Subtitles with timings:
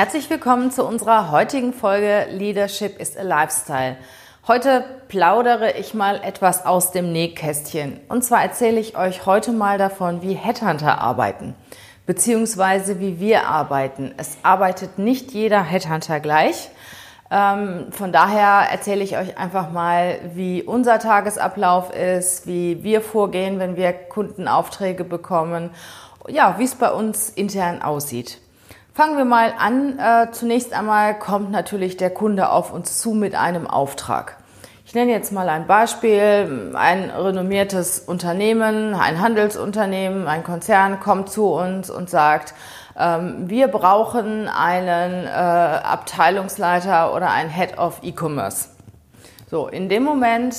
[0.00, 3.98] Herzlich willkommen zu unserer heutigen Folge Leadership is a Lifestyle.
[4.48, 8.00] Heute plaudere ich mal etwas aus dem Nähkästchen.
[8.08, 11.54] Und zwar erzähle ich euch heute mal davon, wie Headhunter arbeiten,
[12.06, 14.14] beziehungsweise wie wir arbeiten.
[14.16, 16.70] Es arbeitet nicht jeder Headhunter gleich.
[17.30, 23.58] Ähm, von daher erzähle ich euch einfach mal, wie unser Tagesablauf ist, wie wir vorgehen,
[23.58, 25.68] wenn wir Kundenaufträge bekommen,
[26.26, 28.38] ja, wie es bei uns intern aussieht.
[28.92, 29.98] Fangen wir mal an.
[29.98, 34.36] Äh, zunächst einmal kommt natürlich der Kunde auf uns zu mit einem Auftrag.
[34.84, 36.72] Ich nenne jetzt mal ein Beispiel.
[36.74, 42.52] Ein renommiertes Unternehmen, ein Handelsunternehmen, ein Konzern kommt zu uns und sagt,
[42.98, 48.70] ähm, wir brauchen einen äh, Abteilungsleiter oder einen Head of E-Commerce.
[49.48, 50.56] So, in dem Moment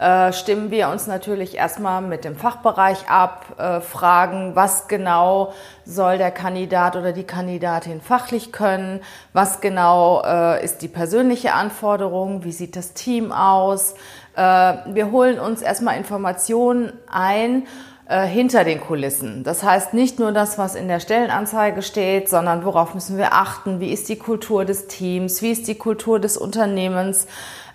[0.00, 5.52] äh, stimmen wir uns natürlich erstmal mit dem Fachbereich ab, äh, fragen, was genau
[5.84, 9.00] soll der Kandidat oder die Kandidatin fachlich können,
[9.34, 13.94] was genau äh, ist die persönliche Anforderung, wie sieht das Team aus.
[14.36, 14.40] Äh,
[14.86, 17.66] wir holen uns erstmal Informationen ein
[18.10, 19.44] äh, hinter den Kulissen.
[19.44, 23.78] Das heißt nicht nur das, was in der Stellenanzeige steht, sondern worauf müssen wir achten,
[23.78, 27.28] wie ist die Kultur des Teams, wie ist die Kultur des Unternehmens,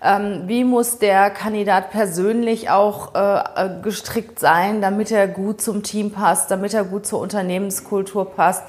[0.06, 5.84] ähm, wie muss der Kandidat persönlich auch äh, äh, gestrickt sein, damit er gut zum
[5.84, 8.64] Team passt, damit er gut zur Unternehmenskultur passt.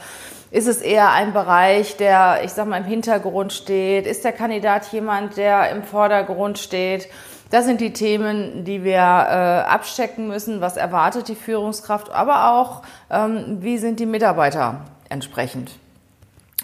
[0.51, 4.07] Ist es eher ein Bereich, der, ich sag mal, im Hintergrund steht?
[4.07, 7.09] Ist der Kandidat jemand, der im Vordergrund steht?
[7.51, 10.61] Das sind die Themen, die wir äh, abstecken müssen.
[10.61, 15.73] Was erwartet die Führungskraft, aber auch, ähm, wie sind die Mitarbeiter entsprechend?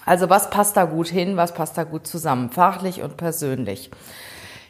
[0.05, 3.91] Also was passt da gut hin, was passt da gut zusammen, fachlich und persönlich.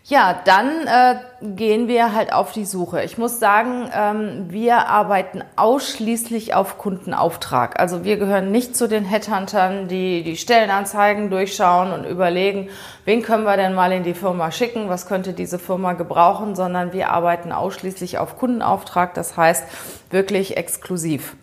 [0.04, 3.04] Ja, dann äh, gehen wir halt auf die Suche.
[3.04, 7.78] Ich muss sagen, ähm, wir arbeiten ausschließlich auf Kundenauftrag.
[7.78, 12.68] Also wir gehören nicht zu den Headhuntern, die die Stellenanzeigen durchschauen und überlegen,
[13.04, 16.92] wen können wir denn mal in die Firma schicken, was könnte diese Firma gebrauchen, sondern
[16.92, 19.14] wir arbeiten ausschließlich auf Kundenauftrag.
[19.14, 19.64] Das heißt
[20.10, 21.36] wirklich exklusiv.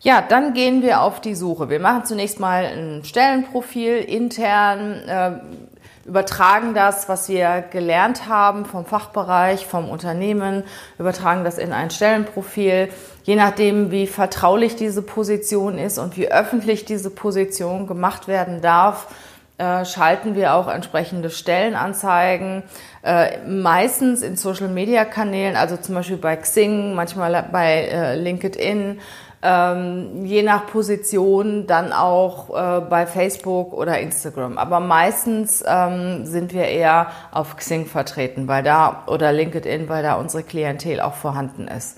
[0.00, 1.68] Ja, dann gehen wir auf die Suche.
[1.68, 5.02] Wir machen zunächst mal ein Stellenprofil intern.
[5.06, 5.32] Äh,
[6.04, 10.64] übertragen das, was wir gelernt haben vom Fachbereich, vom Unternehmen,
[10.98, 12.88] übertragen das in ein Stellenprofil.
[13.24, 19.08] Je nachdem, wie vertraulich diese Position ist und wie öffentlich diese Position gemacht werden darf,
[19.58, 22.62] äh, schalten wir auch entsprechende Stellenanzeigen,
[23.02, 29.00] äh, meistens in Social-Media-Kanälen, also zum Beispiel bei Xing, manchmal bei äh, LinkedIn,
[29.42, 34.58] ähm, je nach Position dann auch äh, bei Facebook oder Instagram.
[34.58, 40.14] Aber meistens ähm, sind wir eher auf Xing vertreten, weil da oder LinkedIn, weil da
[40.14, 41.96] unsere Klientel auch vorhanden ist.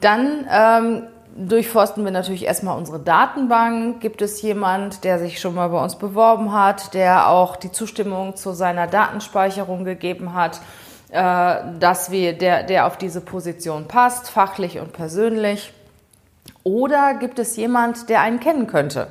[0.00, 1.02] Dann ähm,
[1.36, 4.00] durchforsten wir natürlich erstmal unsere Datenbank.
[4.00, 8.36] Gibt es jemand, der sich schon mal bei uns beworben hat, der auch die Zustimmung
[8.36, 10.60] zu seiner Datenspeicherung gegeben hat,
[11.12, 15.72] äh, dass wir, der, der auf diese Position passt, fachlich und persönlich?
[16.64, 19.08] Oder gibt es jemand, der einen kennen könnte?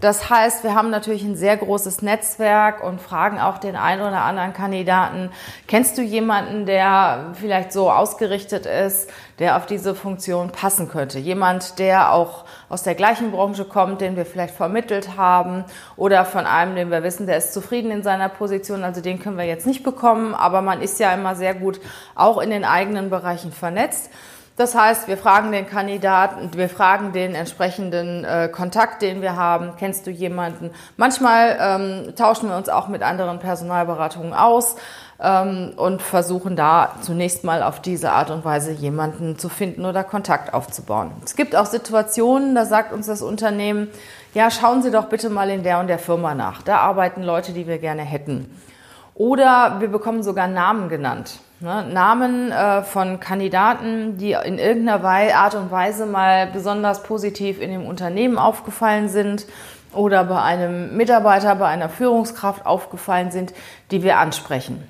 [0.00, 4.22] Das heißt, wir haben natürlich ein sehr großes Netzwerk und fragen auch den einen oder
[4.22, 5.30] anderen Kandidaten,
[5.68, 11.18] kennst du jemanden, der vielleicht so ausgerichtet ist, der auf diese Funktion passen könnte?
[11.18, 16.46] Jemand, der auch aus der gleichen Branche kommt, den wir vielleicht vermittelt haben oder von
[16.46, 18.84] einem, den wir wissen, der ist zufrieden in seiner Position.
[18.84, 21.78] Also den können wir jetzt nicht bekommen, aber man ist ja immer sehr gut
[22.14, 24.10] auch in den eigenen Bereichen vernetzt.
[24.60, 29.72] Das heißt, wir fragen den Kandidaten, wir fragen den entsprechenden äh, Kontakt, den wir haben.
[29.78, 30.70] Kennst du jemanden?
[30.98, 34.76] Manchmal ähm, tauschen wir uns auch mit anderen Personalberatungen aus
[35.18, 40.04] ähm, und versuchen da zunächst mal auf diese Art und Weise jemanden zu finden oder
[40.04, 41.10] Kontakt aufzubauen.
[41.24, 43.88] Es gibt auch Situationen, da sagt uns das Unternehmen,
[44.34, 46.60] ja, schauen Sie doch bitte mal in der und der Firma nach.
[46.60, 48.54] Da arbeiten Leute, die wir gerne hätten.
[49.14, 51.40] Oder wir bekommen sogar Namen genannt.
[51.60, 51.84] Ne?
[51.84, 55.04] Namen äh, von Kandidaten, die in irgendeiner
[55.36, 59.46] Art und Weise mal besonders positiv in dem Unternehmen aufgefallen sind
[59.92, 63.52] oder bei einem Mitarbeiter, bei einer Führungskraft aufgefallen sind,
[63.90, 64.82] die wir ansprechen.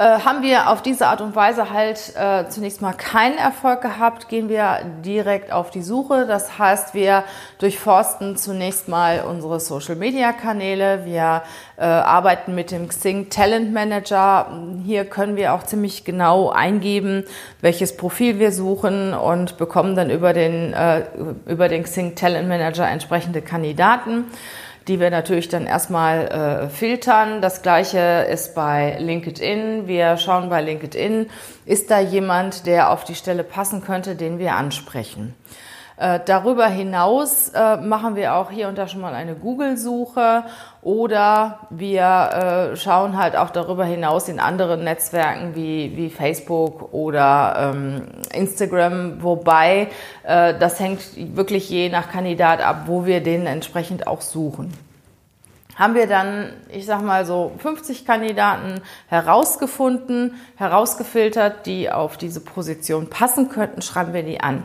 [0.00, 4.30] Äh, haben wir auf diese Art und Weise halt äh, zunächst mal keinen Erfolg gehabt,
[4.30, 6.24] gehen wir direkt auf die Suche.
[6.26, 7.22] Das heißt, wir
[7.58, 11.04] durchforsten zunächst mal unsere Social-Media-Kanäle.
[11.04, 11.42] Wir
[11.76, 14.46] äh, arbeiten mit dem Xing Talent Manager.
[14.86, 17.24] Hier können wir auch ziemlich genau eingeben,
[17.60, 21.02] welches Profil wir suchen und bekommen dann über den, äh,
[21.44, 24.24] über den Xing Talent Manager entsprechende Kandidaten
[24.88, 27.42] die wir natürlich dann erstmal äh, filtern.
[27.42, 29.86] Das gleiche ist bei LinkedIn.
[29.86, 31.28] Wir schauen bei LinkedIn,
[31.66, 35.34] ist da jemand, der auf die Stelle passen könnte, den wir ansprechen.
[36.00, 40.44] Äh, darüber hinaus äh, machen wir auch hier und da schon mal eine Google-Suche
[40.80, 47.74] oder wir äh, schauen halt auch darüber hinaus in anderen Netzwerken wie, wie Facebook oder
[47.74, 49.88] ähm, Instagram, wobei
[50.22, 51.02] äh, das hängt
[51.36, 54.72] wirklich je nach Kandidat ab, wo wir den entsprechend auch suchen
[55.76, 63.08] haben wir dann, ich sag mal so 50 Kandidaten herausgefunden, herausgefiltert, die auf diese Position
[63.08, 64.62] passen könnten, schreiben wir die an.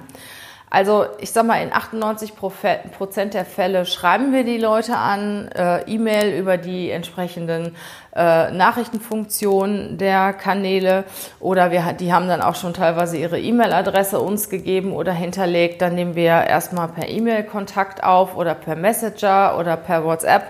[0.76, 5.90] Also ich sag mal, in 98 Prozent der Fälle schreiben wir die Leute an, äh,
[5.90, 7.78] E-Mail über die entsprechenden
[8.14, 11.06] äh, Nachrichtenfunktionen der Kanäle
[11.40, 15.82] oder wir, die haben dann auch schon teilweise ihre E-Mail-Adresse uns gegeben oder hinterlegt.
[15.82, 20.44] Dann nehmen wir erstmal per E-Mail Kontakt auf oder per Messenger oder per WhatsApp.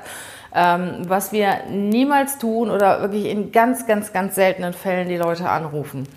[0.56, 5.48] Ähm, was wir niemals tun oder wirklich in ganz, ganz, ganz seltenen Fällen die Leute
[5.48, 6.08] anrufen.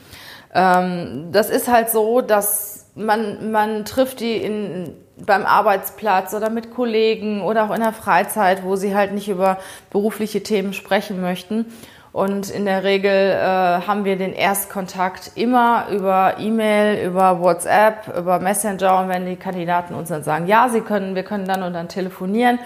[0.54, 6.74] Ähm, das ist halt so, dass man, man trifft die in, beim Arbeitsplatz oder mit
[6.74, 9.58] Kollegen oder auch in der Freizeit, wo sie halt nicht über
[9.90, 11.66] berufliche Themen sprechen möchten.
[12.12, 18.40] Und in der Regel äh, haben wir den Erstkontakt immer über E-Mail, über WhatsApp, über
[18.40, 19.00] Messenger.
[19.00, 21.88] Und wenn die Kandidaten uns dann sagen, ja, sie können, wir können dann und dann
[21.88, 22.58] telefonieren,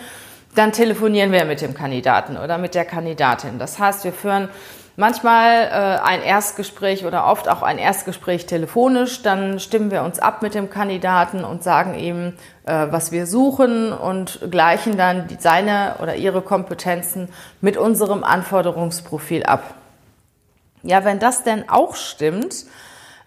[0.55, 3.59] dann telefonieren wir mit dem Kandidaten oder mit der Kandidatin.
[3.59, 4.49] Das heißt, wir führen
[5.03, 9.23] Manchmal äh, ein Erstgespräch oder oft auch ein Erstgespräch telefonisch.
[9.23, 12.35] Dann stimmen wir uns ab mit dem Kandidaten und sagen ihm,
[12.67, 19.43] äh, was wir suchen und gleichen dann die, seine oder ihre Kompetenzen mit unserem Anforderungsprofil
[19.43, 19.75] ab.
[20.85, 22.65] Ja, wenn das denn auch stimmt,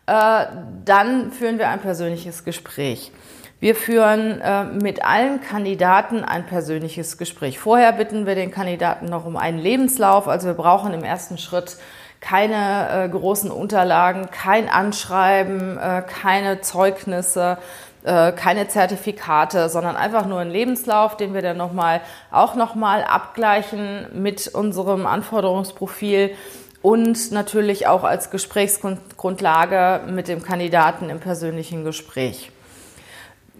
[0.05, 0.45] äh,
[0.85, 3.11] dann führen wir ein persönliches Gespräch.
[3.59, 7.57] Wir führen äh, mit allen Kandidaten ein persönliches Gespräch.
[7.57, 10.27] Vorher bitten wir den Kandidaten noch um einen Lebenslauf.
[10.27, 11.77] Also wir brauchen im ersten Schritt
[12.19, 17.57] keine äh, großen Unterlagen, kein Anschreiben, äh, keine Zeugnisse,
[18.03, 24.07] äh, keine Zertifikate, sondern einfach nur einen Lebenslauf, den wir dann nochmal, auch nochmal abgleichen
[24.13, 26.31] mit unserem Anforderungsprofil
[26.81, 32.51] und natürlich auch als Gesprächsgrundlage mit dem Kandidaten im persönlichen Gespräch.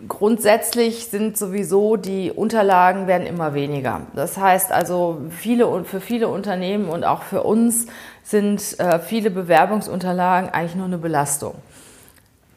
[0.08, 4.02] Grundsätzlich sind sowieso die Unterlagen werden immer weniger.
[4.14, 7.88] Das heißt also, viele und für viele Unternehmen und auch für uns
[8.24, 11.56] sind äh, viele Bewerbungsunterlagen eigentlich nur eine Belastung.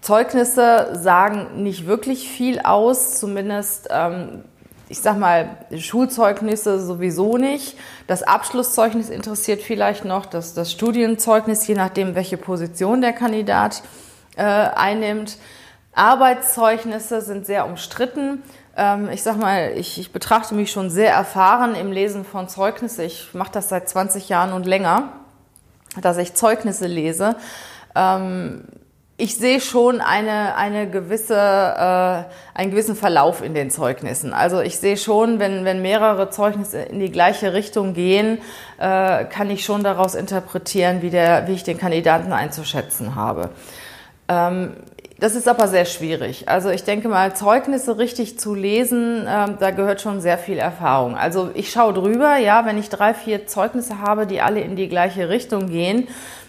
[0.01, 4.45] Zeugnisse sagen nicht wirklich viel aus, zumindest ähm,
[4.89, 7.77] ich sag mal, Schulzeugnisse sowieso nicht.
[8.07, 13.83] Das Abschlusszeugnis interessiert vielleicht noch, das, das Studienzeugnis, je nachdem, welche Position der Kandidat
[14.37, 15.37] äh, einnimmt.
[15.99, 18.43] Arbeitszeugnisse sind sehr umstritten.
[18.77, 23.03] Ähm, ich sag mal, ich, ich betrachte mich schon sehr erfahren im Lesen von Zeugnisse.
[23.05, 25.13] Ich mache das seit 20 Jahren und länger,
[26.01, 27.37] dass ich Zeugnisse lese.
[27.97, 28.65] Ähm,
[29.21, 34.33] ich sehe schon eine, eine gewisse, äh, einen gewissen Verlauf in den Zeugnissen.
[34.33, 38.39] Also ich sehe schon, wenn, wenn mehrere Zeugnisse in die gleiche Richtung gehen,
[38.79, 43.51] äh, kann ich schon daraus interpretieren, wie, der, wie ich den Kandidaten einzuschätzen habe.
[44.29, 44.77] Ähm,
[45.21, 46.49] das ist aber sehr schwierig.
[46.49, 51.17] Also ich denke mal, Zeugnisse richtig zu lesen, äh, da gehört schon sehr viel Erfahrung.
[51.17, 54.89] Also ich schaue drüber, ja, wenn ich drei, vier Zeugnisse habe, die alle in die
[54.89, 56.09] gleiche Richtung gehen,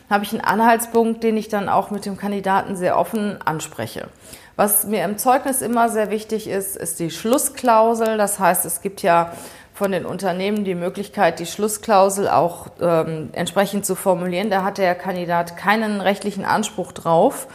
[0.09, 4.07] habe ich einen Anhaltspunkt, den ich dann auch mit dem Kandidaten sehr offen anspreche.
[4.55, 8.17] Was mir im Zeugnis immer sehr wichtig ist, ist die Schlussklausel.
[8.17, 9.31] Das heißt, es gibt ja
[9.73, 14.49] von den Unternehmen die Möglichkeit, die Schlussklausel auch ähm, entsprechend zu formulieren.
[14.49, 17.47] Da hat der Kandidat keinen rechtlichen Anspruch drauf.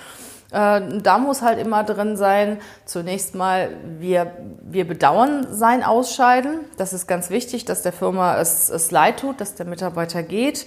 [0.54, 4.30] Äh, da muss halt immer drin sein, zunächst mal, wir,
[4.62, 6.61] wir bedauern sein Ausscheiden.
[6.76, 10.66] Das ist ganz wichtig, dass der Firma es, es leid tut, dass der Mitarbeiter geht,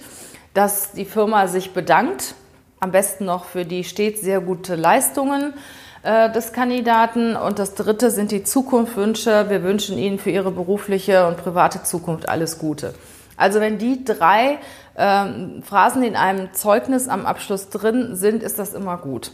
[0.52, 2.34] dass die Firma sich bedankt,
[2.80, 5.54] am besten noch für die stets sehr gute Leistungen
[6.02, 7.34] äh, des Kandidaten.
[7.34, 9.46] Und das dritte sind die Zukunftswünsche.
[9.48, 12.92] Wir wünschen Ihnen für Ihre berufliche und private Zukunft alles Gute.
[13.38, 14.58] Also wenn die drei
[14.98, 19.32] ähm, Phrasen in einem Zeugnis am Abschluss drin sind, ist das immer gut.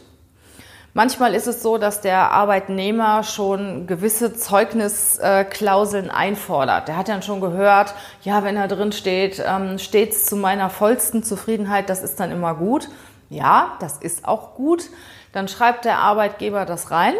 [0.97, 6.87] Manchmal ist es so, dass der Arbeitnehmer schon gewisse Zeugnisklauseln einfordert.
[6.87, 11.25] Der hat dann schon gehört, ja, wenn da drin steht, ähm, stets zu meiner vollsten
[11.25, 12.89] Zufriedenheit, das ist dann immer gut.
[13.29, 14.85] Ja, das ist auch gut.
[15.33, 17.15] Dann schreibt der Arbeitgeber das rein.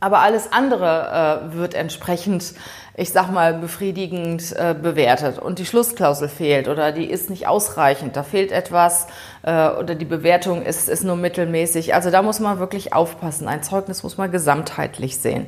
[0.00, 2.54] Aber alles andere äh, wird entsprechend
[3.00, 8.14] ich sag mal, befriedigend äh, bewertet und die Schlussklausel fehlt oder die ist nicht ausreichend,
[8.14, 9.06] da fehlt etwas
[9.42, 11.94] äh, oder die Bewertung ist, ist nur mittelmäßig.
[11.94, 13.48] Also da muss man wirklich aufpassen.
[13.48, 15.46] Ein Zeugnis muss man gesamtheitlich sehen.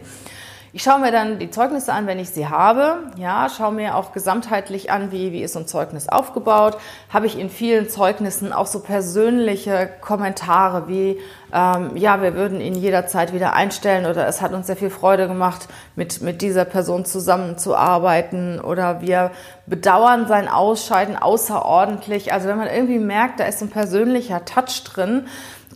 [0.75, 3.01] Ich schaue mir dann die Zeugnisse an, wenn ich sie habe.
[3.17, 6.79] Ja, schaue mir auch gesamtheitlich an, wie, wie ist so ein Zeugnis aufgebaut.
[7.11, 11.21] Habe ich in vielen Zeugnissen auch so persönliche Kommentare wie,
[11.53, 15.29] ähm, ja, wir würden ihn jederzeit wieder einstellen oder es hat uns sehr viel Freude
[15.29, 19.33] gemacht, mit, mit dieser Person zusammenzuarbeiten oder wir
[19.67, 22.33] bedauern sein Ausscheiden außerordentlich.
[22.33, 25.27] Also wenn man irgendwie merkt, da ist so ein persönlicher Touch drin,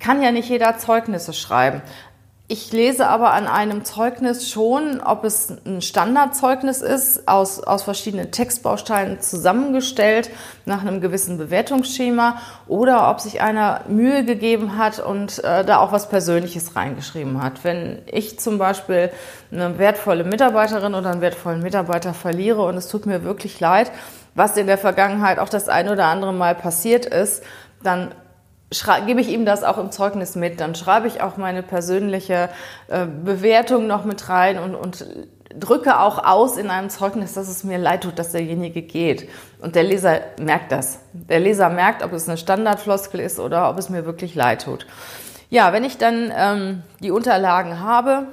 [0.00, 1.82] kann ja nicht jeder Zeugnisse schreiben.
[2.48, 8.30] Ich lese aber an einem Zeugnis schon, ob es ein Standardzeugnis ist, aus, aus verschiedenen
[8.30, 10.30] Textbausteinen zusammengestellt,
[10.64, 15.90] nach einem gewissen Bewertungsschema, oder ob sich einer Mühe gegeben hat und äh, da auch
[15.90, 17.64] was Persönliches reingeschrieben hat.
[17.64, 19.10] Wenn ich zum Beispiel
[19.50, 23.90] eine wertvolle Mitarbeiterin oder einen wertvollen Mitarbeiter verliere und es tut mir wirklich leid,
[24.36, 27.42] was in der Vergangenheit auch das ein oder andere Mal passiert ist,
[27.82, 28.12] dann
[29.06, 30.60] gebe ich ihm das auch im Zeugnis mit.
[30.60, 32.48] Dann schreibe ich auch meine persönliche
[32.88, 35.06] äh, Bewertung noch mit rein und, und
[35.54, 39.28] drücke auch aus in einem Zeugnis, dass es mir leid tut, dass derjenige geht.
[39.60, 40.98] Und der Leser merkt das.
[41.12, 44.86] Der Leser merkt, ob es eine Standardfloskel ist oder ob es mir wirklich leid tut.
[45.48, 48.26] Ja, wenn ich dann ähm, die Unterlagen habe,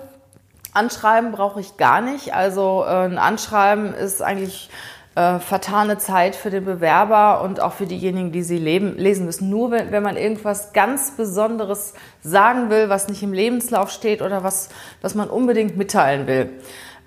[0.73, 2.33] Anschreiben brauche ich gar nicht.
[2.33, 4.69] Also äh, ein Anschreiben ist eigentlich
[5.15, 9.49] äh, vertane Zeit für den Bewerber und auch für diejenigen, die sie leben, lesen müssen.
[9.49, 14.43] Nur wenn, wenn man irgendwas ganz Besonderes sagen will, was nicht im Lebenslauf steht oder
[14.43, 14.69] was,
[15.01, 16.49] was man unbedingt mitteilen will.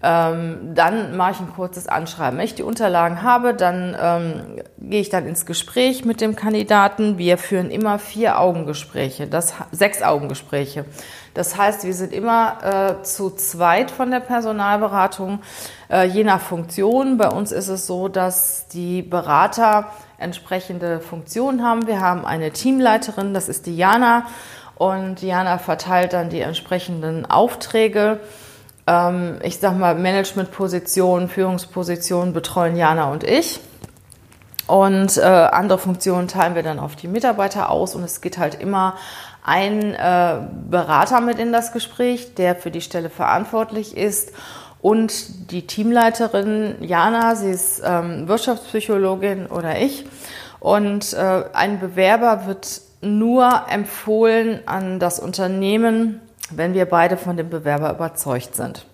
[0.03, 2.39] Ähm, dann mache ich ein kurzes Anschreiben.
[2.39, 7.17] Wenn ich die Unterlagen habe, dann ähm, gehe ich dann ins Gespräch mit dem Kandidaten.
[7.17, 10.85] Wir führen immer vier Augengespräche, das sechs Augengespräche.
[11.33, 15.41] Das heißt, wir sind immer äh, zu zweit von der Personalberatung,
[15.89, 17.17] je nach Funktion.
[17.17, 19.87] Bei uns ist es so, dass die Berater
[20.19, 21.87] entsprechende Funktionen haben.
[21.87, 24.27] Wir haben eine Teamleiterin, das ist Diana,
[24.77, 28.21] und Diana verteilt dann die entsprechenden Aufträge.
[28.87, 33.61] Ähm, ich sag mal, Managementpositionen, Führungspositionen betreuen Jana und ich.
[34.67, 38.61] Und äh, andere Funktionen teilen wir dann auf die Mitarbeiter aus und es geht halt
[38.61, 38.97] immer
[39.45, 44.33] ein äh, Berater mit in das Gespräch, der für die Stelle verantwortlich ist
[44.87, 50.05] und die Teamleiterin Jana, sie ist ähm, Wirtschaftspsychologin oder ich.
[50.61, 56.21] Und äh, ein Bewerber wird nur empfohlen an das Unternehmen,
[56.53, 58.87] wenn wir beide von dem Bewerber überzeugt sind.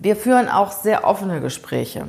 [0.00, 2.08] Wir führen auch sehr offene Gespräche.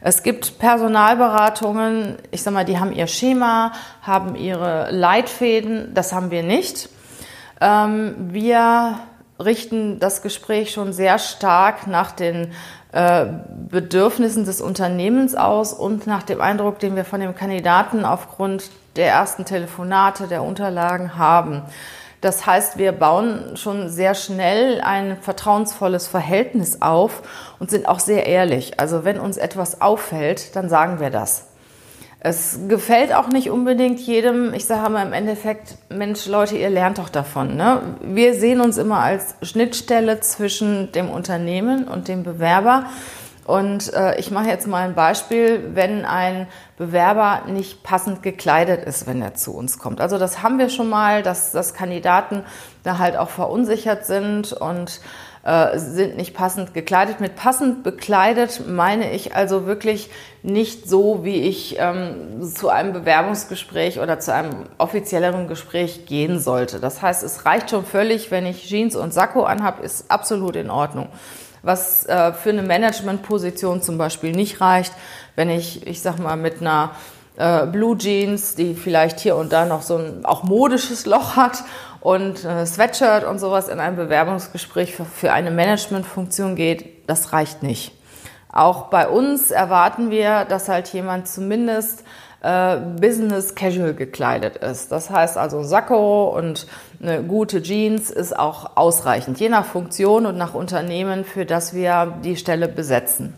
[0.00, 3.70] Es gibt Personalberatungen, ich sag mal, die haben ihr Schema,
[4.02, 6.88] haben ihre Leitfäden, das haben wir nicht.
[7.60, 8.98] Ähm, wir
[9.44, 12.52] richten das Gespräch schon sehr stark nach den
[12.92, 13.26] äh,
[13.70, 19.08] Bedürfnissen des Unternehmens aus und nach dem Eindruck, den wir von dem Kandidaten aufgrund der
[19.08, 21.62] ersten Telefonate, der Unterlagen haben.
[22.20, 27.22] Das heißt, wir bauen schon sehr schnell ein vertrauensvolles Verhältnis auf
[27.58, 28.78] und sind auch sehr ehrlich.
[28.78, 31.51] Also wenn uns etwas auffällt, dann sagen wir das.
[32.24, 34.54] Es gefällt auch nicht unbedingt jedem.
[34.54, 37.56] Ich sage mal im Endeffekt, Mensch, Leute, ihr lernt doch davon.
[37.56, 37.96] Ne?
[38.00, 42.84] Wir sehen uns immer als Schnittstelle zwischen dem Unternehmen und dem Bewerber.
[43.44, 49.08] Und äh, ich mache jetzt mal ein Beispiel, wenn ein Bewerber nicht passend gekleidet ist,
[49.08, 50.00] wenn er zu uns kommt.
[50.00, 52.44] Also das haben wir schon mal, dass, dass Kandidaten
[52.84, 55.00] da halt auch verunsichert sind und
[55.44, 57.20] äh, sind nicht passend gekleidet.
[57.20, 60.10] Mit passend bekleidet meine ich also wirklich
[60.42, 66.78] nicht so, wie ich ähm, zu einem Bewerbungsgespräch oder zu einem offizielleren Gespräch gehen sollte.
[66.80, 70.70] Das heißt, es reicht schon völlig, wenn ich Jeans und Sakko anhabe, ist absolut in
[70.70, 71.08] Ordnung
[71.62, 74.92] was äh, für eine Managementposition zum Beispiel nicht reicht,
[75.36, 76.90] wenn ich, ich sag mal, mit einer
[77.36, 81.62] äh, Blue Jeans, die vielleicht hier und da noch so ein auch modisches Loch hat
[82.02, 87.62] und äh, Sweatshirt und sowas in einem Bewerbungsgespräch für, für eine Managementfunktion geht, das reicht
[87.62, 87.92] nicht.
[88.50, 92.04] Auch bei uns erwarten wir, dass halt jemand zumindest
[92.42, 94.90] äh, Business Casual gekleidet ist.
[94.90, 96.66] Das heißt also Sakko und
[97.00, 102.14] eine gute Jeans ist auch ausreichend, je nach Funktion und nach Unternehmen, für das wir
[102.24, 103.32] die Stelle besetzen.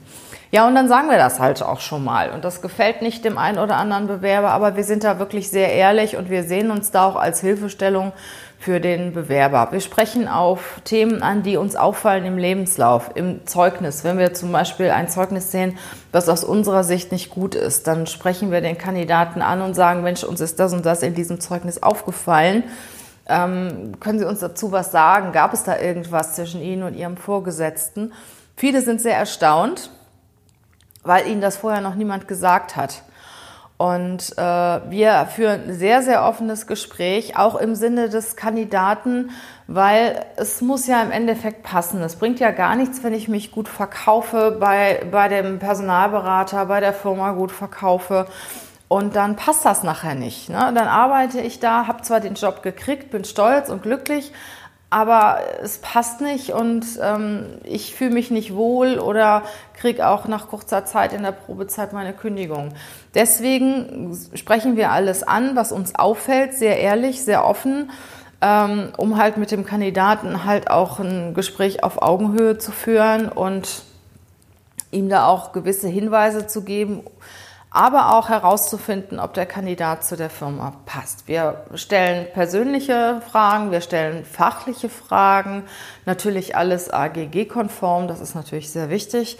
[0.50, 2.30] Ja, und dann sagen wir das halt auch schon mal.
[2.30, 5.72] Und das gefällt nicht dem einen oder anderen Bewerber, aber wir sind da wirklich sehr
[5.72, 8.12] ehrlich und wir sehen uns da auch als Hilfestellung
[8.64, 9.68] für den Bewerber.
[9.72, 14.04] Wir sprechen auf Themen an, die uns auffallen im Lebenslauf, im Zeugnis.
[14.04, 15.76] Wenn wir zum Beispiel ein Zeugnis sehen,
[16.12, 20.02] was aus unserer Sicht nicht gut ist, dann sprechen wir den Kandidaten an und sagen,
[20.02, 22.64] Mensch, uns ist das und das in diesem Zeugnis aufgefallen.
[23.28, 25.32] Ähm, können Sie uns dazu was sagen?
[25.32, 28.14] Gab es da irgendwas zwischen Ihnen und Ihrem Vorgesetzten?
[28.56, 29.90] Viele sind sehr erstaunt,
[31.02, 33.02] weil ihnen das vorher noch niemand gesagt hat.
[33.76, 39.30] Und äh, wir führen sehr, sehr offenes Gespräch, auch im Sinne des Kandidaten,
[39.66, 42.00] weil es muss ja im Endeffekt passen.
[42.00, 46.78] Es bringt ja gar nichts, wenn ich mich gut verkaufe, bei, bei dem Personalberater, bei
[46.78, 48.26] der Firma gut verkaufe.
[48.86, 50.50] Und dann passt das nachher nicht.
[50.50, 50.72] Ne?
[50.72, 54.32] Dann arbeite ich da, habe zwar den Job gekriegt, bin stolz und glücklich,
[54.94, 59.42] aber es passt nicht und ähm, ich fühle mich nicht wohl oder
[59.76, 62.68] kriege auch nach kurzer Zeit in der Probezeit meine Kündigung.
[63.12, 67.90] Deswegen sprechen wir alles an, was uns auffällt, sehr ehrlich, sehr offen,
[68.40, 73.82] ähm, um halt mit dem Kandidaten halt auch ein Gespräch auf Augenhöhe zu führen und
[74.92, 77.02] ihm da auch gewisse Hinweise zu geben,
[77.74, 81.26] aber auch herauszufinden, ob der Kandidat zu der Firma passt.
[81.26, 85.64] Wir stellen persönliche Fragen, wir stellen fachliche Fragen,
[86.06, 89.38] natürlich alles AGG-konform, das ist natürlich sehr wichtig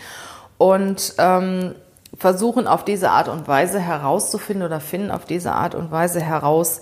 [0.59, 1.77] und ähm,
[2.19, 6.81] versuchen auf diese Art und Weise herauszufinden oder finden auf diese Art und Weise heraus,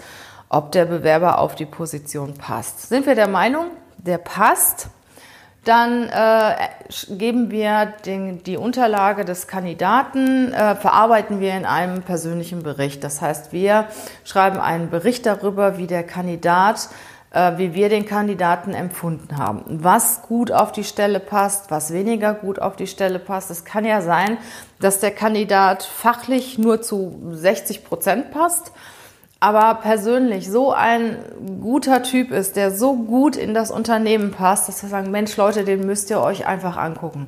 [0.48, 2.88] ob der Bewerber auf die Position passt.
[2.88, 3.66] Sind wir der Meinung,
[3.98, 4.88] der passt?
[5.64, 6.54] Dann äh,
[7.10, 13.04] geben wir den, die Unterlage des Kandidaten, äh, verarbeiten wir in einem persönlichen Bericht.
[13.04, 13.86] Das heißt, wir
[14.24, 16.88] schreiben einen Bericht darüber, wie der Kandidat,
[17.30, 19.62] äh, wie wir den Kandidaten empfunden haben.
[19.68, 23.48] Was gut auf die Stelle passt, was weniger gut auf die Stelle passt.
[23.52, 24.38] Es kann ja sein,
[24.80, 28.72] dass der Kandidat fachlich nur zu 60 Prozent passt
[29.42, 31.16] aber persönlich so ein
[31.60, 35.64] guter Typ ist, der so gut in das Unternehmen passt, dass wir sagen, Mensch Leute,
[35.64, 37.26] den müsst ihr euch einfach angucken.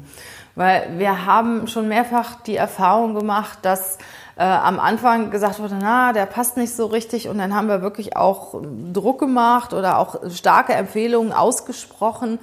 [0.54, 3.99] Weil wir haben schon mehrfach die Erfahrung gemacht, dass
[4.37, 7.83] äh, am Anfang gesagt wurde, na, der passt nicht so richtig und dann haben wir
[7.83, 12.38] wirklich auch Druck gemacht oder auch starke Empfehlungen ausgesprochen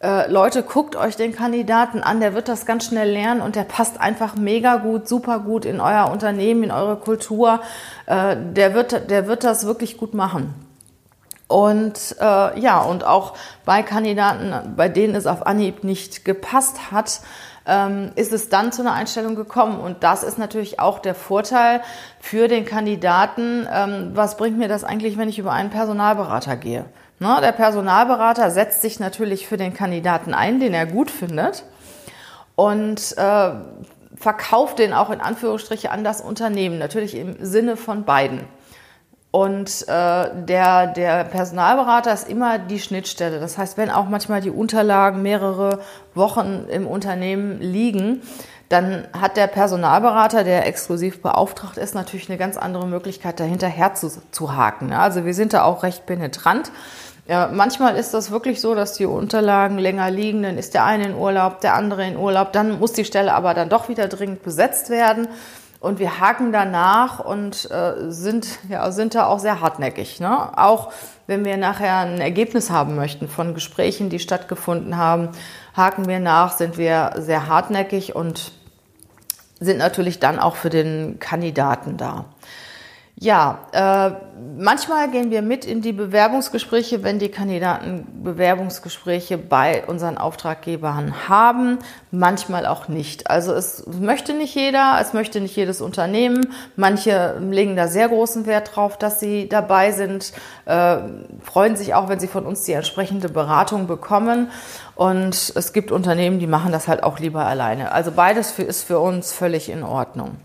[0.00, 3.64] äh, Leute, guckt euch den Kandidaten an, der wird das ganz schnell lernen und der
[3.64, 7.60] passt einfach mega gut, super gut in euer Unternehmen, in eure Kultur.
[8.06, 10.54] Äh, der, wird, der wird das wirklich gut machen.
[11.48, 13.34] Und äh, ja, und auch
[13.64, 17.20] bei Kandidaten, bei denen es auf Anhieb nicht gepasst hat,
[17.66, 19.80] ähm, ist es dann zu einer Einstellung gekommen.
[19.80, 21.80] Und das ist natürlich auch der Vorteil
[22.20, 23.66] für den Kandidaten.
[23.72, 26.84] Ähm, was bringt mir das eigentlich, wenn ich über einen Personalberater gehe?
[27.20, 31.64] Ne, der Personalberater setzt sich natürlich für den Kandidaten ein, den er gut findet
[32.54, 33.50] und äh,
[34.14, 38.40] verkauft den auch in Anführungsstriche an das Unternehmen, natürlich im Sinne von beiden.
[39.30, 43.40] Und äh, der, der Personalberater ist immer die Schnittstelle.
[43.40, 45.80] Das heißt, wenn auch manchmal die Unterlagen mehrere
[46.14, 48.22] Wochen im Unternehmen liegen,
[48.68, 54.10] dann hat der Personalberater, der exklusiv beauftragt ist, natürlich eine ganz andere Möglichkeit, dahinterher zu,
[54.30, 54.92] zu haken.
[54.92, 56.70] Also wir sind da auch recht penetrant.
[57.26, 61.04] Ja, manchmal ist das wirklich so, dass die Unterlagen länger liegen, dann ist der eine
[61.04, 64.42] in Urlaub, der andere in Urlaub, dann muss die Stelle aber dann doch wieder dringend
[64.42, 65.28] besetzt werden.
[65.80, 70.18] Und wir haken danach und äh, sind, ja, sind da auch sehr hartnäckig.
[70.18, 70.58] Ne?
[70.58, 70.92] Auch
[71.28, 75.28] wenn wir nachher ein Ergebnis haben möchten von Gesprächen, die stattgefunden haben,
[75.76, 78.52] haken wir nach, sind wir sehr hartnäckig und
[79.60, 82.24] sind natürlich dann auch für den Kandidaten da.
[83.20, 84.12] Ja, äh,
[84.56, 91.80] manchmal gehen wir mit in die Bewerbungsgespräche, wenn die Kandidaten Bewerbungsgespräche bei unseren Auftraggebern haben,
[92.12, 93.28] manchmal auch nicht.
[93.28, 96.52] Also es möchte nicht jeder, es möchte nicht jedes Unternehmen.
[96.76, 100.32] Manche legen da sehr großen Wert drauf, dass sie dabei sind,
[100.66, 100.98] äh,
[101.42, 104.52] freuen sich auch, wenn sie von uns die entsprechende Beratung bekommen.
[104.94, 107.90] Und es gibt Unternehmen, die machen das halt auch lieber alleine.
[107.90, 110.36] Also beides ist für uns völlig in Ordnung.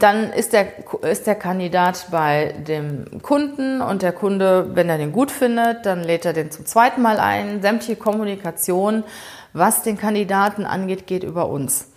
[0.00, 0.66] Dann ist der,
[1.02, 6.02] ist der Kandidat bei dem Kunden und der Kunde, wenn er den gut findet, dann
[6.02, 7.62] lädt er den zum zweiten Mal ein.
[7.62, 9.04] Sämtliche Kommunikation,
[9.52, 11.88] was den Kandidaten angeht, geht über uns.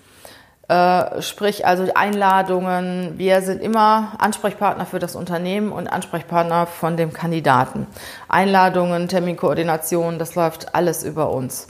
[0.67, 3.13] Äh, sprich also Einladungen.
[3.17, 7.87] Wir sind immer Ansprechpartner für das Unternehmen und Ansprechpartner von dem Kandidaten.
[8.27, 11.67] Einladungen, Terminkoordination, das läuft alles über uns.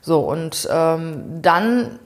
[0.00, 1.98] So, und ähm, dann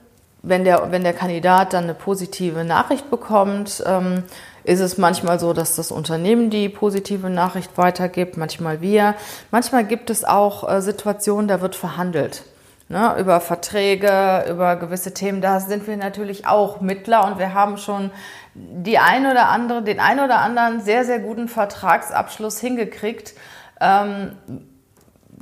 [0.43, 4.23] wenn der, wenn der Kandidat dann eine positive Nachricht bekommt, ähm,
[4.63, 9.15] ist es manchmal so, dass das Unternehmen die positive Nachricht weitergibt, manchmal wir.
[9.49, 12.43] Manchmal gibt es auch äh, Situationen, da wird verhandelt.
[12.91, 15.41] ne, über Verträge, über gewisse Themen.
[15.41, 18.11] Da sind wir natürlich auch Mittler und wir haben schon
[18.53, 23.33] die ein oder andere, den ein oder anderen sehr, sehr guten Vertragsabschluss hingekriegt,
[23.79, 24.33] ähm,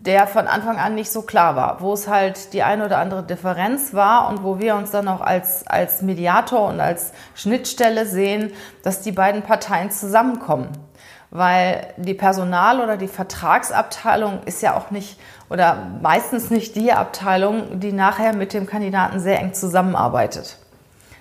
[0.06, 3.24] der von Anfang an nicht so klar war, wo es halt die ein oder andere
[3.24, 8.52] Differenz war und wo wir uns dann auch als, als Mediator und als Schnittstelle sehen,
[8.84, 10.70] dass die beiden Parteien zusammenkommen.
[11.32, 17.80] Weil die Personal- oder die Vertragsabteilung ist ja auch nicht oder meistens nicht die Abteilung,
[17.80, 20.58] die nachher mit dem Kandidaten sehr eng zusammenarbeitet.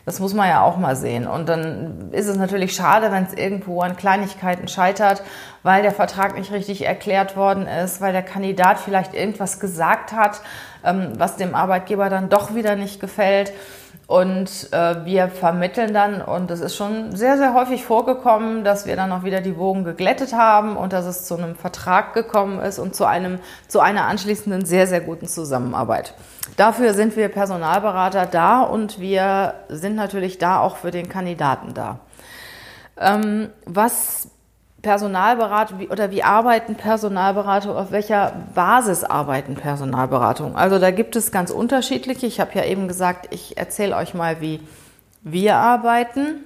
[0.08, 1.26] Das muss man ja auch mal sehen.
[1.26, 5.22] Und dann ist es natürlich schade, wenn es irgendwo an Kleinigkeiten scheitert,
[5.62, 10.40] weil der Vertrag nicht richtig erklärt worden ist, weil der Kandidat vielleicht irgendwas gesagt hat,
[10.82, 13.52] ähm, was dem Arbeitgeber dann doch wieder nicht gefällt.
[14.06, 18.96] Und äh, wir vermitteln dann, und es ist schon sehr, sehr häufig vorgekommen, dass wir
[18.96, 22.78] dann auch wieder die Wogen geglättet haben und dass es zu einem Vertrag gekommen ist
[22.78, 26.14] und zu, einem, zu einer anschließenden sehr, sehr guten Zusammenarbeit.
[26.56, 32.00] Dafür sind wir Personalberater da und wir sind natürlich da auch für den Kandidaten da.
[32.98, 34.28] Ähm, was
[34.82, 40.54] Personalberater oder wie arbeiten Personalberater, auf welcher Basis arbeiten Personalberatungen?
[40.54, 42.26] Also da gibt es ganz unterschiedliche.
[42.26, 44.60] Ich habe ja eben gesagt, ich erzähle euch mal, wie
[45.22, 46.44] wir arbeiten.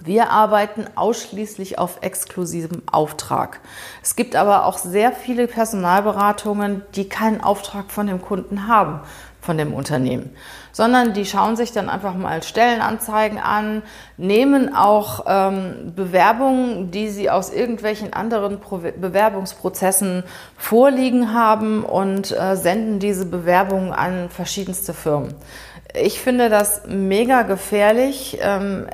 [0.00, 3.60] Wir arbeiten ausschließlich auf exklusivem Auftrag.
[4.02, 9.00] Es gibt aber auch sehr viele Personalberatungen, die keinen Auftrag von dem Kunden haben,
[9.44, 10.30] von dem Unternehmen,
[10.72, 13.82] sondern die schauen sich dann einfach mal Stellenanzeigen an,
[14.16, 20.24] nehmen auch ähm, Bewerbungen, die sie aus irgendwelchen anderen Pro Bewerbungsprozessen
[20.56, 25.34] vorliegen haben und äh, senden diese Bewerbungen an verschiedenste Firmen.
[25.94, 28.38] Ich finde das mega gefährlich.
[28.40, 28.86] Ähm,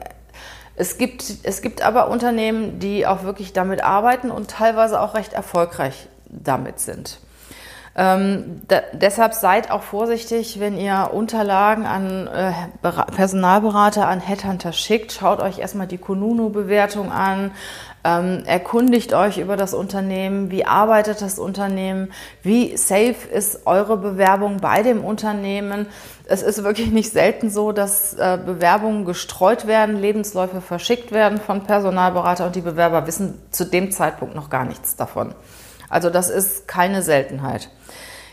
[0.74, 5.32] es gibt, es gibt aber Unternehmen, die auch wirklich damit arbeiten und teilweise auch recht
[5.32, 7.20] erfolgreich damit sind.
[8.00, 12.52] Ähm, da, deshalb seid auch vorsichtig, wenn ihr Unterlagen an äh,
[13.14, 15.12] Personalberater, an Headhunter schickt.
[15.12, 17.50] Schaut euch erstmal die Kununu-Bewertung an.
[18.02, 20.50] Ähm, erkundigt euch über das Unternehmen.
[20.50, 22.10] Wie arbeitet das Unternehmen?
[22.42, 25.86] Wie safe ist eure Bewerbung bei dem Unternehmen?
[26.24, 31.64] Es ist wirklich nicht selten so, dass äh, Bewerbungen gestreut werden, Lebensläufe verschickt werden von
[31.64, 35.34] Personalberater und die Bewerber wissen zu dem Zeitpunkt noch gar nichts davon.
[35.90, 37.68] Also das ist keine Seltenheit.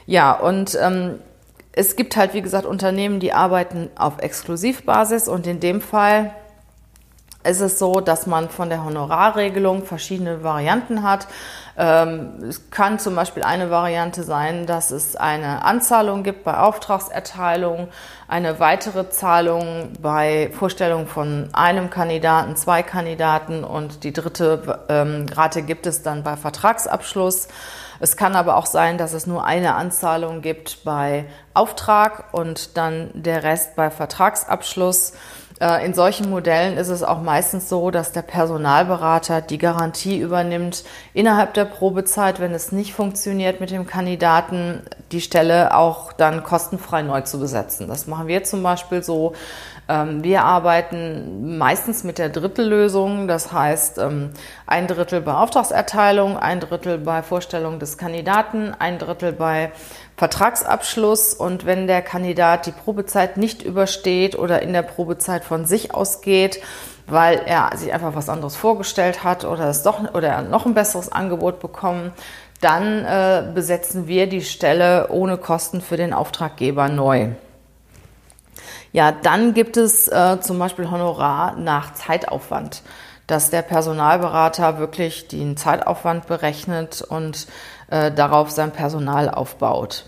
[0.06, 1.20] Ja, und ähm,
[1.74, 6.34] es gibt halt, wie gesagt, Unternehmen, die arbeiten auf Exklusivbasis und in dem Fall
[7.48, 11.28] ist es so, dass man von der Honorarregelung verschiedene Varianten hat.
[11.78, 17.88] Ähm, es kann zum Beispiel eine Variante sein, dass es eine Anzahlung gibt bei Auftragserteilung,
[18.28, 25.62] eine weitere Zahlung bei Vorstellung von einem Kandidaten, zwei Kandidaten und die dritte ähm, Rate
[25.62, 27.48] gibt es dann bei Vertragsabschluss.
[28.00, 33.10] Es kann aber auch sein, dass es nur eine Anzahlung gibt bei Auftrag und dann
[33.14, 35.14] der Rest bei Vertragsabschluss.
[35.60, 40.84] Äh, in solchen Modellen ist es auch meistens so, dass der Personalberater die Garantie übernimmt,
[41.14, 47.02] innerhalb der Probezeit, wenn es nicht funktioniert mit dem Kandidaten, die Stelle auch dann kostenfrei
[47.02, 47.88] neu zu besetzen.
[47.88, 49.34] Das machen wir zum Beispiel so.
[49.90, 54.32] Ähm, wir arbeiten meistens mit der Drittellösung, das heißt ähm,
[54.66, 59.72] ein Drittel bei Auftragserteilung, ein Drittel bei Vorstellung des Kandidaten, ein Drittel bei
[60.18, 65.94] Vertragsabschluss und wenn der Kandidat die Probezeit nicht übersteht oder in der Probezeit von sich
[65.94, 66.62] ausgeht,
[67.06, 70.74] weil er sich einfach was anderes vorgestellt hat oder es doch oder er noch ein
[70.74, 72.12] besseres Angebot bekommen,
[72.60, 77.30] dann äh, besetzen wir die Stelle ohne Kosten für den Auftraggeber neu.
[78.92, 82.82] Ja, dann gibt es äh, zum Beispiel Honorar nach Zeitaufwand,
[83.28, 87.48] dass der Personalberater wirklich den Zeitaufwand berechnet und
[87.90, 90.06] äh, darauf sein Personal aufbaut.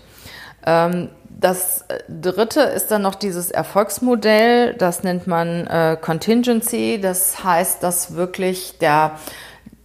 [0.66, 7.00] Ähm, das dritte ist dann noch dieses Erfolgsmodell, das nennt man äh, Contingency.
[7.00, 9.12] Das heißt, dass wirklich der,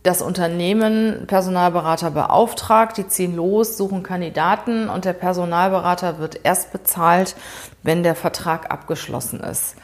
[0.05, 7.35] das Unternehmen Personalberater beauftragt, die ziehen los, suchen Kandidaten und der Personalberater wird erst bezahlt,
[7.83, 9.75] wenn der Vertrag abgeschlossen ist.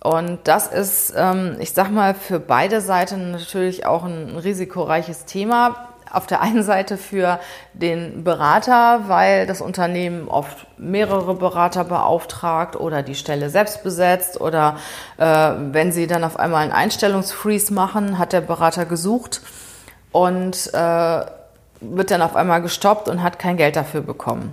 [0.00, 5.88] Und das ist, ähm, ich sag mal, für beide Seiten natürlich auch ein risikoreiches Thema
[6.12, 7.40] auf der einen Seite für
[7.72, 14.76] den Berater, weil das Unternehmen oft mehrere Berater beauftragt oder die Stelle selbst besetzt oder
[15.18, 19.40] äh, wenn sie dann auf einmal einen Einstellungsfreeze machen, hat der Berater gesucht
[20.12, 21.20] und äh,
[21.80, 24.52] wird dann auf einmal gestoppt und hat kein Geld dafür bekommen.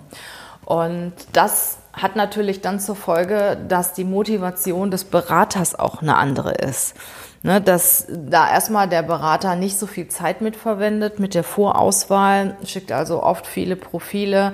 [0.66, 6.54] Und das hat natürlich dann zur Folge, dass die Motivation des Beraters auch eine andere
[6.54, 6.96] ist.
[7.46, 12.94] Ne, dass da erstmal der Berater nicht so viel Zeit mitverwendet mit der Vorauswahl, schickt
[12.94, 14.54] also oft viele Profile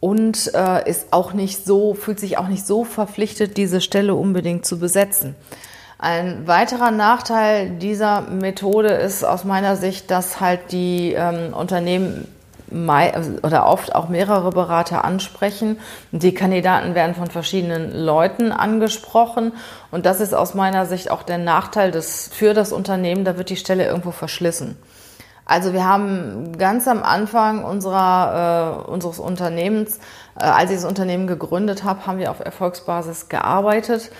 [0.00, 4.66] und äh, ist auch nicht so, fühlt sich auch nicht so verpflichtet, diese Stelle unbedingt
[4.66, 5.34] zu besetzen.
[5.98, 12.28] Ein weiterer Nachteil dieser Methode ist aus meiner Sicht, dass halt die ähm, Unternehmen
[12.70, 15.78] oder oft auch mehrere Berater ansprechen.
[16.12, 19.52] Die Kandidaten werden von verschiedenen Leuten angesprochen
[19.90, 23.50] und das ist aus meiner Sicht auch der Nachteil des, für das Unternehmen, da wird
[23.50, 24.76] die Stelle irgendwo verschlissen.
[25.50, 29.98] Also wir haben ganz am Anfang unserer, äh, unseres Unternehmens,
[30.38, 34.12] äh, als ich das Unternehmen gegründet habe, haben wir auf Erfolgsbasis gearbeitet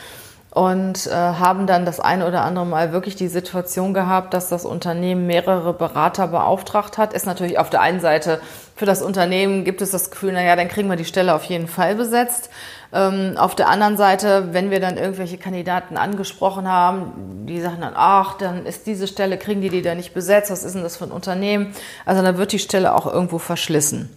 [0.50, 4.64] und äh, haben dann das eine oder andere Mal wirklich die Situation gehabt, dass das
[4.64, 7.12] Unternehmen mehrere Berater beauftragt hat.
[7.12, 8.40] Ist natürlich auf der einen Seite
[8.74, 11.68] für das Unternehmen gibt es das Gefühl, naja, dann kriegen wir die Stelle auf jeden
[11.68, 12.48] Fall besetzt.
[12.94, 17.92] Ähm, auf der anderen Seite, wenn wir dann irgendwelche Kandidaten angesprochen haben, die sagen dann,
[17.94, 20.96] ach, dann ist diese Stelle, kriegen die die da nicht besetzt, was ist denn das
[20.96, 21.74] für ein Unternehmen?
[22.06, 24.08] Also dann wird die Stelle auch irgendwo verschlissen.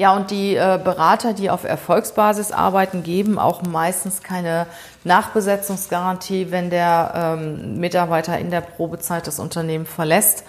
[0.00, 4.66] Ja, und die äh, Berater, die auf Erfolgsbasis arbeiten, geben auch meistens keine
[5.04, 10.44] Nachbesetzungsgarantie, wenn der ähm, Mitarbeiter in der Probezeit das Unternehmen verlässt.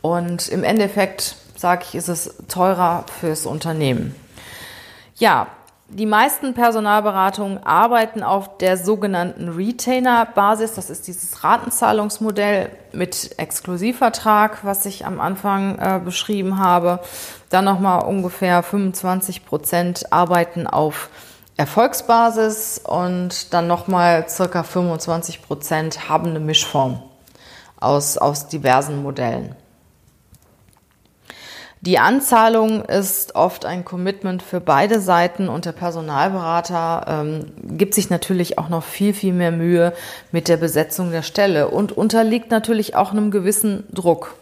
[0.00, 4.14] Und im Endeffekt, sage ich, ist es teurer fürs Unternehmen.
[5.16, 5.48] Ja,
[5.90, 10.74] die meisten Personalberatungen arbeiten auf der sogenannten Retainer-Basis.
[10.74, 17.00] Das ist dieses Ratenzahlungsmodell mit Exklusivvertrag, was ich am Anfang äh, beschrieben habe.
[17.48, 21.08] Dann nochmal ungefähr 25 Prozent arbeiten auf
[21.56, 27.02] Erfolgsbasis und dann nochmal circa 25 Prozent haben eine Mischform
[27.80, 29.56] aus, aus diversen Modellen.
[31.80, 38.10] Die Anzahlung ist oft ein Commitment für beide Seiten und der Personalberater ähm, gibt sich
[38.10, 39.92] natürlich auch noch viel, viel mehr Mühe
[40.32, 44.34] mit der Besetzung der Stelle und unterliegt natürlich auch einem gewissen Druck.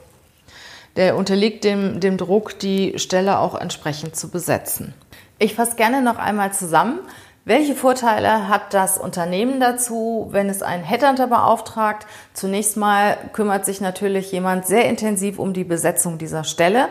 [0.96, 4.94] Der unterliegt dem, dem Druck, die Stelle auch entsprechend zu besetzen.
[5.38, 7.00] Ich fasse gerne noch einmal zusammen.
[7.48, 12.04] Welche Vorteile hat das Unternehmen dazu, wenn es einen Headhunter beauftragt?
[12.34, 16.88] Zunächst mal kümmert sich natürlich jemand sehr intensiv um die Besetzung dieser Stelle.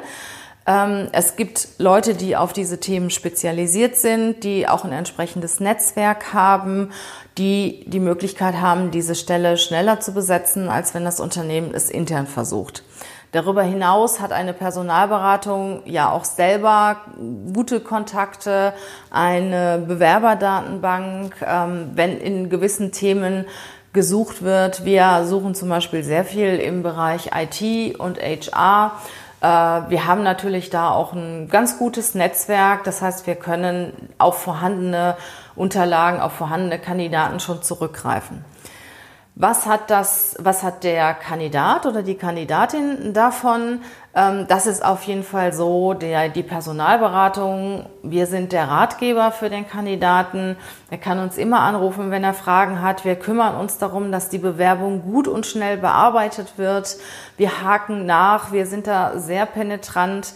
[0.66, 6.34] Ähm, es gibt Leute, die auf diese Themen spezialisiert sind, die auch ein entsprechendes Netzwerk
[6.34, 6.94] haben,
[7.38, 12.28] die die Möglichkeit haben, diese Stelle schneller zu besetzen, als wenn das Unternehmen es intern
[12.28, 12.82] versucht.
[13.36, 17.02] Darüber hinaus hat eine Personalberatung ja auch selber
[17.54, 18.72] gute Kontakte,
[19.12, 23.44] eine Bewerberdatenbank, ähm, wenn in gewissen Themen
[23.92, 24.86] gesucht wird.
[24.86, 28.94] Wir suchen zum Beispiel sehr viel im Bereich IT und HR.
[29.42, 29.46] Äh,
[29.90, 32.86] wir haben natürlich da auch ein ganz gutes Netzwerk.
[32.86, 35.18] Das heißt, wir können auf vorhandene
[35.58, 38.46] Unterlagen, auf vorhandene Kandidaten schon zurückgreifen.
[39.38, 43.82] Was hat das, was hat der Kandidat oder die Kandidatin davon?
[44.16, 49.50] Ähm, das ist auf jeden Fall so, der, die Personalberatung, wir sind der Ratgeber für
[49.50, 50.56] den Kandidaten.
[50.90, 53.04] Er kann uns immer anrufen, wenn er Fragen hat.
[53.04, 56.96] Wir kümmern uns darum, dass die Bewerbung gut und schnell bearbeitet wird.
[57.36, 58.54] Wir haken nach.
[58.54, 60.34] Wir sind da sehr penetrant.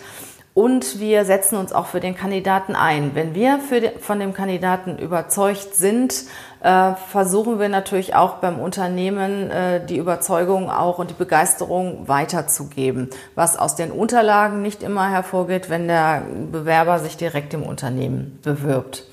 [0.54, 3.16] Und wir setzen uns auch für den Kandidaten ein.
[3.16, 6.26] Wenn wir für, von dem Kandidaten überzeugt sind,
[6.62, 13.58] versuchen wir natürlich auch beim Unternehmen äh, die Überzeugung auch und die Begeisterung weiterzugeben, was
[13.58, 19.06] aus den Unterlagen nicht immer hervorgeht, wenn der Bewerber sich direkt im Unternehmen bewirbt.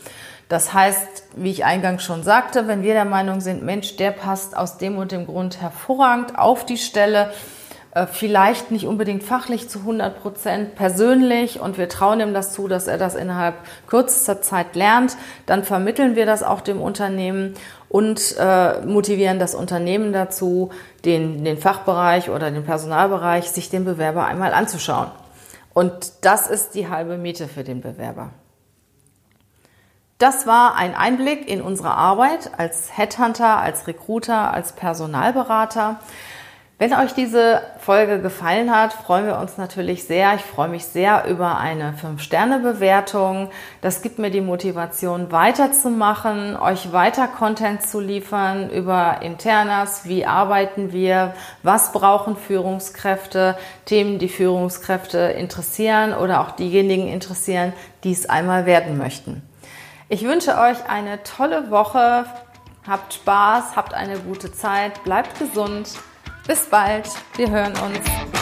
[0.48, 4.56] Das heißt, wie ich eingangs schon sagte, wenn wir der Meinung sind, Mensch, der passt
[4.56, 7.55] aus dem und dem Grund hervorragend auf die Stelle, äh,
[8.04, 12.88] vielleicht nicht unbedingt fachlich zu 100 Prozent persönlich und wir trauen ihm das zu, dass
[12.88, 13.54] er das innerhalb
[13.86, 17.54] kürzester Zeit lernt, dann vermitteln wir das auch dem Unternehmen
[17.88, 20.70] und äh, motivieren das Unternehmen dazu,
[21.04, 25.10] den, den Fachbereich oder den Personalbereich, sich den Bewerber einmal anzuschauen.
[25.72, 28.30] Und das ist die halbe Miete für den Bewerber.
[30.18, 36.00] Das war ein Einblick in unsere Arbeit als Headhunter, als Recruiter, als Personalberater.
[36.78, 40.34] Wenn euch diese Folge gefallen hat, freuen wir uns natürlich sehr.
[40.34, 43.48] Ich freue mich sehr über eine 5-Sterne-Bewertung.
[43.80, 50.02] Das gibt mir die Motivation, weiterzumachen, euch weiter Content zu liefern über Internas.
[50.04, 51.32] Wie arbeiten wir?
[51.62, 53.56] Was brauchen Führungskräfte?
[53.86, 57.72] Themen, die Führungskräfte interessieren oder auch diejenigen interessieren,
[58.04, 59.40] die es einmal werden möchten.
[60.10, 62.26] Ich wünsche euch eine tolle Woche.
[62.86, 65.88] Habt Spaß, habt eine gute Zeit, bleibt gesund.
[66.46, 68.35] Bis bald, wir hören uns.